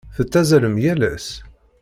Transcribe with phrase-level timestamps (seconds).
[0.15, 1.27] Tettazzalem yal ass?